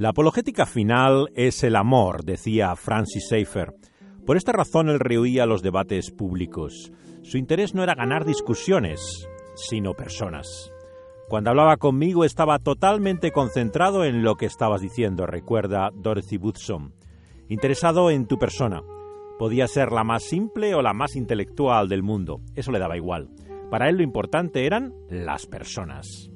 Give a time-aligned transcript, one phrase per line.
[0.00, 3.74] La apologética final es el amor, decía Francis Schaeffer.
[4.24, 6.90] Por esta razón él rehuía los debates públicos.
[7.20, 10.72] Su interés no era ganar discusiones, sino personas.
[11.28, 16.94] Cuando hablaba conmigo estaba totalmente concentrado en lo que estabas diciendo, recuerda Dorothy Woodson.
[17.50, 18.80] Interesado en tu persona.
[19.38, 22.40] Podía ser la más simple o la más intelectual del mundo.
[22.54, 23.28] Eso le daba igual.
[23.70, 26.30] Para él lo importante eran las personas.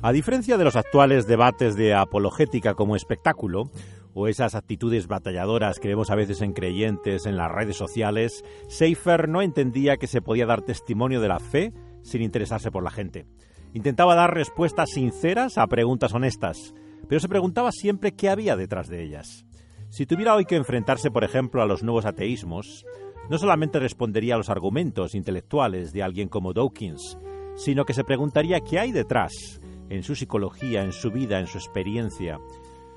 [0.00, 3.72] A diferencia de los actuales debates de apologética como espectáculo,
[4.14, 9.28] o esas actitudes batalladoras que vemos a veces en creyentes en las redes sociales, Seifer
[9.28, 13.26] no entendía que se podía dar testimonio de la fe sin interesarse por la gente.
[13.74, 16.74] Intentaba dar respuestas sinceras a preguntas honestas,
[17.08, 19.46] pero se preguntaba siempre qué había detrás de ellas.
[19.88, 22.86] Si tuviera hoy que enfrentarse, por ejemplo, a los nuevos ateísmos,
[23.28, 27.18] no solamente respondería a los argumentos intelectuales de alguien como Dawkins,
[27.56, 29.60] sino que se preguntaría qué hay detrás,
[29.90, 32.38] en su psicología, en su vida, en su experiencia.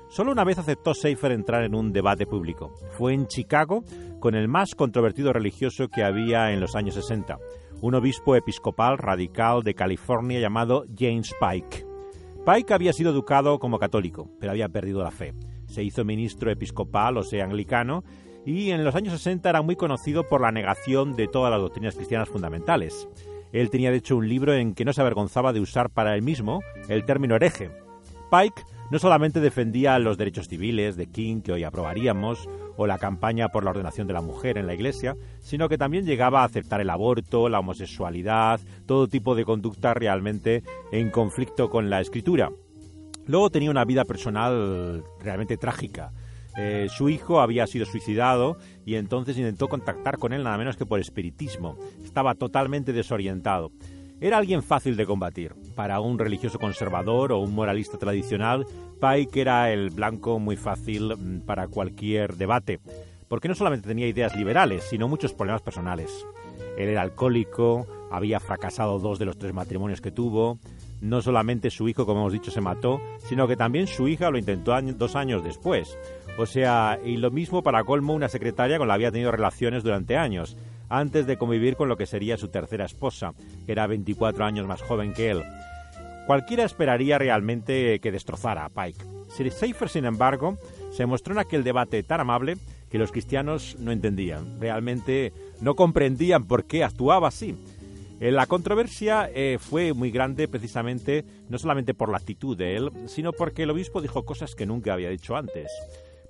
[0.08, 2.74] Solo una vez aceptó Seifer entrar en un debate público.
[2.90, 3.82] Fue en Chicago
[4.20, 7.38] con el más controvertido religioso que había en los años 60,
[7.80, 11.86] un obispo episcopal radical de California llamado James Pike.
[12.44, 15.32] Pike había sido educado como católico, pero había perdido la fe.
[15.66, 18.04] Se hizo ministro episcopal, o sea, anglicano,
[18.44, 21.94] y en los años 60 era muy conocido por la negación de todas las doctrinas
[21.94, 23.08] cristianas fundamentales.
[23.52, 26.22] Él tenía de hecho un libro en que no se avergonzaba de usar para él
[26.22, 27.70] mismo el término hereje.
[28.30, 33.48] Pike no solamente defendía los derechos civiles de King, que hoy aprobaríamos, o la campaña
[33.48, 36.80] por la ordenación de la mujer en la Iglesia, sino que también llegaba a aceptar
[36.80, 42.50] el aborto, la homosexualidad, todo tipo de conducta realmente en conflicto con la Escritura.
[43.26, 46.12] Luego tenía una vida personal realmente trágica.
[46.56, 50.86] Eh, su hijo había sido suicidado y entonces intentó contactar con él nada menos que
[50.86, 51.76] por espiritismo.
[52.04, 53.70] Estaba totalmente desorientado.
[54.20, 55.54] Era alguien fácil de combatir.
[55.74, 58.66] Para un religioso conservador o un moralista tradicional,
[59.00, 62.78] Pike era el blanco muy fácil mm, para cualquier debate,
[63.26, 66.24] porque no solamente tenía ideas liberales, sino muchos problemas personales.
[66.78, 70.58] Él era alcohólico, había fracasado dos de los tres matrimonios que tuvo,
[71.02, 74.38] no solamente su hijo, como hemos dicho, se mató, sino que también su hija lo
[74.38, 75.98] intentó dos años después.
[76.38, 79.82] O sea, y lo mismo para colmo una secretaria con la que había tenido relaciones
[79.82, 80.56] durante años,
[80.88, 83.34] antes de convivir con lo que sería su tercera esposa,
[83.66, 85.42] que era 24 años más joven que él.
[86.26, 89.04] Cualquiera esperaría realmente que destrozara a Pike.
[89.50, 90.56] Seifer, sin embargo,
[90.92, 92.58] se mostró en aquel debate tan amable
[92.90, 97.56] que los cristianos no entendían, realmente no comprendían por qué actuaba así.
[98.22, 102.92] Eh, la controversia eh, fue muy grande precisamente no solamente por la actitud de él,
[103.06, 105.72] sino porque el obispo dijo cosas que nunca había dicho antes.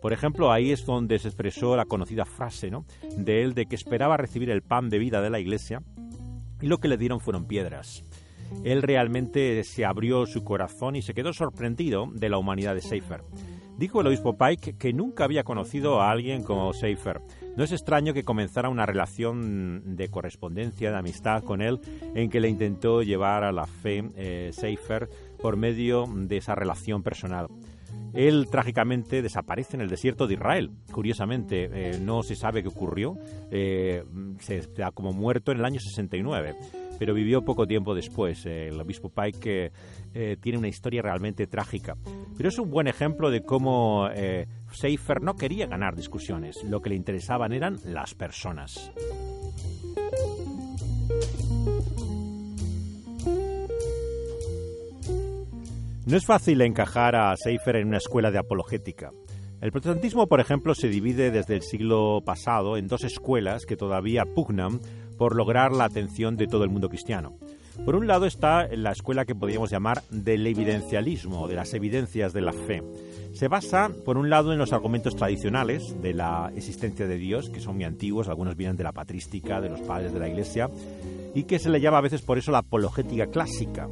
[0.01, 2.87] Por ejemplo, ahí es donde se expresó la conocida frase ¿no?
[3.15, 5.83] de él de que esperaba recibir el pan de vida de la iglesia
[6.63, 8.03] y lo que le dieron fueron piedras.
[8.65, 13.23] Él realmente se abrió su corazón y se quedó sorprendido de la humanidad de Seifer.
[13.77, 17.21] Dijo el obispo Pike que nunca había conocido a alguien como Seifer.
[17.57, 21.81] No es extraño que comenzara una relación de correspondencia, de amistad con él,
[22.15, 27.03] en que le intentó llevar a la fe eh, Seifer por medio de esa relación
[27.03, 27.49] personal.
[28.15, 30.71] Él trágicamente desaparece en el desierto de Israel.
[30.93, 33.19] Curiosamente, eh, no se sabe qué ocurrió.
[33.51, 34.05] Eh,
[34.41, 36.55] se da como muerto en el año 69,
[37.03, 38.47] pero vivió poco tiempo después.
[38.47, 39.73] el obispo Pike
[40.15, 41.97] eh, tiene una historia realmente trágica.
[42.37, 44.09] Pero es un buen ejemplo de cómo
[44.71, 46.63] Seifer no quería ganar discusiones.
[46.63, 48.93] Lo que le interesaban eran las personas.
[56.07, 59.11] No es fácil encajar a Seifer en una escuela de apologética.
[59.61, 64.25] El protestantismo, por ejemplo, se divide desde el siglo pasado en dos escuelas que todavía
[64.25, 64.81] pugnan
[65.23, 67.35] por lograr la atención de todo el mundo cristiano.
[67.85, 72.41] Por un lado está la escuela que podríamos llamar del evidencialismo, de las evidencias de
[72.41, 72.83] la fe.
[73.33, 77.61] Se basa, por un lado, en los argumentos tradicionales de la existencia de Dios, que
[77.61, 80.69] son muy antiguos, algunos vienen de la patrística, de los padres de la Iglesia,
[81.37, 83.89] y que se le llama a veces por eso la apologética clásica.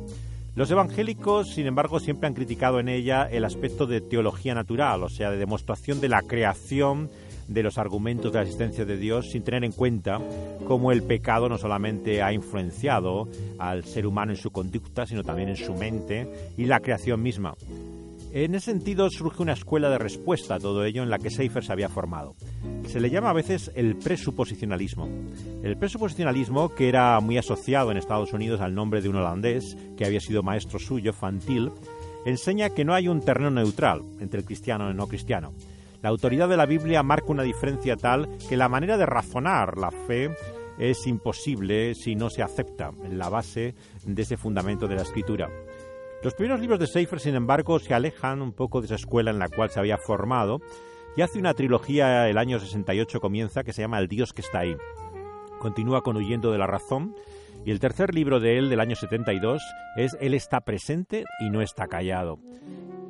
[0.56, 5.08] Los evangélicos, sin embargo, siempre han criticado en ella el aspecto de teología natural, o
[5.08, 7.08] sea, de demostración de la creación
[7.50, 10.20] de los argumentos de la existencia de Dios sin tener en cuenta
[10.66, 15.48] cómo el pecado no solamente ha influenciado al ser humano en su conducta, sino también
[15.48, 17.54] en su mente y la creación misma.
[18.32, 21.64] En ese sentido surge una escuela de respuesta a todo ello en la que Seifer
[21.64, 22.36] se había formado.
[22.86, 25.08] Se le llama a veces el presuposicionalismo.
[25.64, 30.06] El presuposicionalismo, que era muy asociado en Estados Unidos al nombre de un holandés que
[30.06, 31.72] había sido maestro suyo, Fantil,
[32.24, 35.52] enseña que no hay un terreno neutral entre el cristiano y el no cristiano.
[36.02, 39.90] La autoridad de la Biblia marca una diferencia tal que la manera de razonar la
[39.90, 40.34] fe
[40.78, 43.74] es imposible si no se acepta la base
[44.04, 45.50] de ese fundamento de la escritura.
[46.22, 49.38] Los primeros libros de Seifer, sin embargo, se alejan un poco de esa escuela en
[49.38, 50.60] la cual se había formado
[51.16, 54.60] y hace una trilogía, el año 68 comienza, que se llama El Dios que está
[54.60, 54.76] ahí.
[55.58, 57.14] Continúa con Huyendo de la Razón
[57.64, 59.62] y el tercer libro de él, del año 72,
[59.96, 62.38] es Él está presente y no está callado.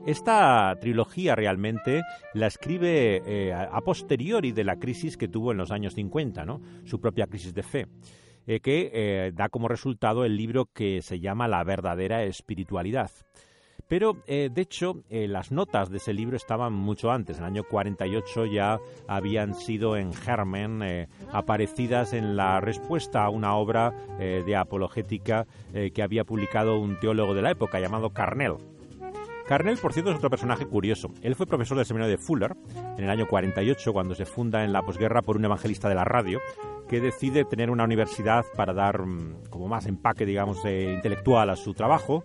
[0.06, 2.02] Esta trilogía realmente
[2.32, 6.62] la escribe eh, a posteriori de la crisis que tuvo en los años 50, ¿no?
[6.85, 7.87] su propia crisis de fe.
[8.47, 13.11] Eh, que eh, da como resultado el libro que se llama La verdadera espiritualidad.
[13.88, 17.38] Pero, de hecho, las notas de ese libro estaban mucho antes.
[17.38, 23.56] En el año 48 ya habían sido en germen, aparecidas en la respuesta a una
[23.56, 28.58] obra de apologética que había publicado un teólogo de la época llamado Carnell.
[29.50, 31.12] Carnell, por cierto, es otro personaje curioso.
[31.23, 32.55] Él fue profesor del seminario de Fuller
[32.97, 36.05] en el año 48, cuando se funda en la posguerra por un evangelista de la
[36.05, 36.38] radio,
[36.88, 41.56] que decide tener una universidad para dar mm, como más empaque, digamos, eh, intelectual a
[41.56, 42.23] su trabajo.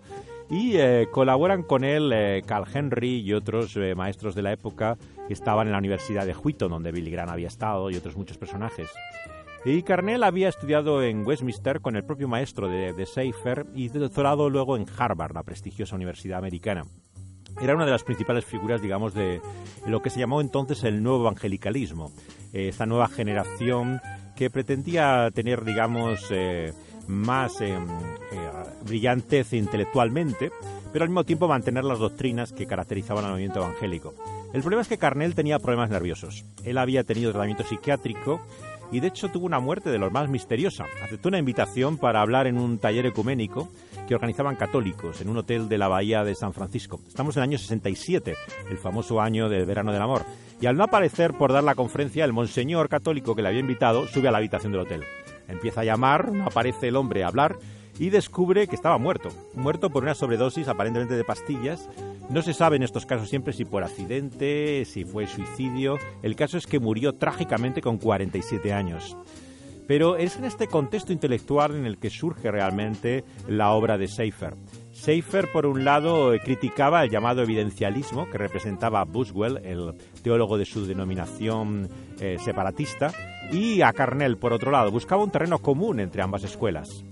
[0.48, 4.96] Y eh, colaboran con él eh, Carl Henry y otros maestros de la época
[5.26, 8.38] que estaban en la Universidad de Wheaton, donde Billy Graham había estado, y otros muchos
[8.38, 8.88] personajes.
[9.64, 13.34] Y Carnell había estudiado en Westminster con el propio maestro de, de
[13.74, 16.84] y doctorado luego en Harvard, la prestigiosa universidad americana
[17.60, 19.40] era una de las principales figuras, digamos, de
[19.86, 22.12] lo que se llamó entonces el nuevo evangelicalismo,
[22.52, 24.00] esta nueva generación
[24.36, 26.72] que pretendía tener, digamos, eh,
[27.08, 28.50] más eh, eh,
[28.84, 30.52] brillantez intelectualmente,
[30.92, 34.14] pero al mismo tiempo mantener las doctrinas que caracterizaban al movimiento evangélico.
[34.52, 36.44] El problema es que Carnell tenía problemas nerviosos.
[36.64, 38.40] Él había tenido tratamiento psiquiátrico
[38.92, 40.86] y de hecho tuvo una muerte de lo más misteriosa.
[41.02, 43.68] Aceptó una invitación para hablar en un taller ecuménico
[44.06, 47.00] que organizaban católicos en un hotel de la bahía de San Francisco.
[47.06, 48.34] Estamos en el año 67,
[48.70, 50.22] el famoso año del verano del amor
[50.60, 54.06] y al no aparecer por dar la conferencia, el monseñor católico que le había invitado
[54.06, 55.04] sube a la habitación del hotel.
[55.48, 57.58] Empieza a llamar, no aparece el hombre a hablar
[57.98, 61.88] y descubre que estaba muerto, muerto por una sobredosis aparentemente de pastillas.
[62.30, 65.98] No se sabe en estos casos siempre si por accidente, si fue suicidio.
[66.22, 69.16] El caso es que murió trágicamente con 47 años.
[69.86, 74.54] Pero es en este contexto intelectual en el que surge realmente la obra de Seifer.
[74.92, 80.64] Seifer, por un lado, criticaba el llamado evidencialismo que representaba a Buswell, el teólogo de
[80.64, 81.88] su denominación
[82.18, 83.12] eh, separatista,
[83.52, 87.04] y a Carnell, por otro lado, buscaba un terreno común entre ambas escuelas.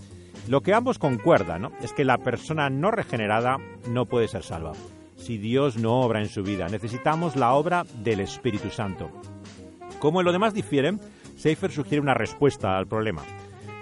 [0.47, 3.57] Lo que ambos concuerdan es que la persona no regenerada
[3.89, 4.73] no puede ser salva.
[5.17, 9.11] Si Dios no obra en su vida, necesitamos la obra del Espíritu Santo.
[10.01, 11.01] Como en lo demás difieren,
[11.37, 13.23] Seifer sugiere una respuesta al problema.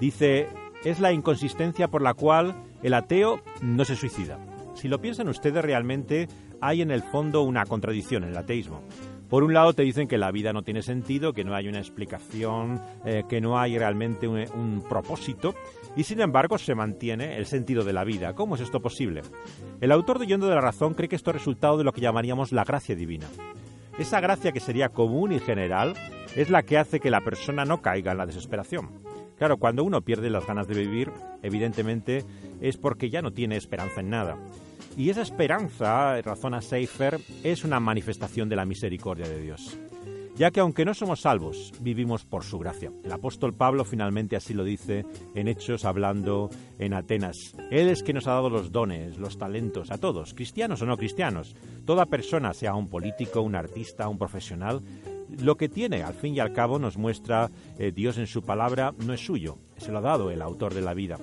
[0.00, 0.46] Dice,
[0.84, 2.54] es la inconsistencia por la cual
[2.84, 4.38] el ateo no se suicida.
[4.74, 6.28] Si lo piensan ustedes realmente,
[6.60, 8.82] hay en el fondo una contradicción en el ateísmo.
[9.32, 11.78] Por un lado te dicen que la vida no tiene sentido, que no hay una
[11.78, 15.54] explicación, eh, que no hay realmente un, un, propósito,
[15.96, 18.34] y sin embargo se mantiene el sentido de la vida.
[18.34, 19.22] ¿Cómo es esto posible?
[19.80, 22.02] El autor de Yendo de la Razón cree que esto es resultado de lo que
[22.02, 23.26] llamaríamos la gracia divina.
[23.98, 25.94] Esa gracia que sería común y general
[26.36, 28.90] es la que hace que la persona no caiga en la desesperación.
[29.38, 31.10] Claro, cuando uno pierde las ganas de vivir,
[31.42, 32.22] evidentemente
[32.60, 34.36] es porque ya no tiene esperanza en nada.
[34.96, 39.78] Y esa esperanza, razona Seifer, es una manifestación de la misericordia de Dios.
[40.34, 42.90] Ya que aunque no somos salvos, vivimos por su gracia.
[43.04, 45.04] El apóstol Pablo finalmente así lo dice
[45.34, 47.54] en Hechos hablando en Atenas.
[47.70, 50.96] Él es que nos ha dado los dones, los talentos, a todos, cristianos o no
[50.96, 51.54] cristianos.
[51.84, 54.80] Toda persona, sea un político, un artista, un profesional,
[55.40, 58.94] lo que tiene, al fin y al cabo, nos muestra eh, Dios en su palabra,
[59.04, 61.18] no es suyo, se lo ha dado el autor de la vida.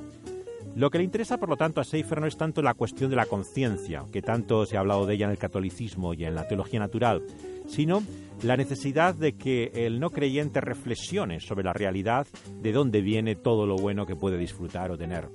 [0.75, 3.15] Lo que le interesa, por lo tanto, a Seifer no es tanto la cuestión de
[3.15, 6.47] la conciencia, que tanto se ha hablado de ella en el catolicismo y en la
[6.47, 7.23] teología natural,
[7.67, 8.03] sino
[8.43, 12.27] la necesidad de que el no creyente reflexione sobre la realidad
[12.61, 15.27] de dónde viene todo lo bueno que puede disfrutar o tener.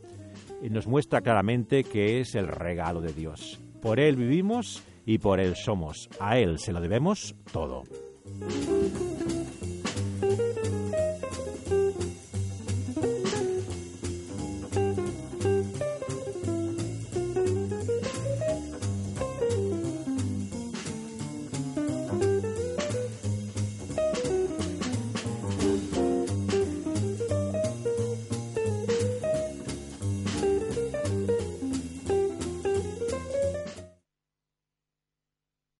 [0.63, 3.61] Nos muestra claramente que es el regalo de Dios.
[3.83, 6.09] Por Él vivimos y por Él somos.
[6.21, 7.83] A Él se lo debemos todo.